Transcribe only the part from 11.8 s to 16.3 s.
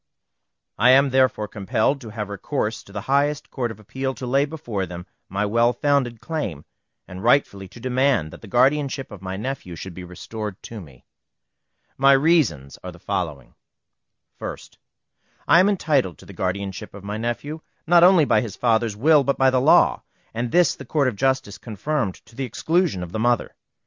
My reasons are the following: 1st. I am entitled to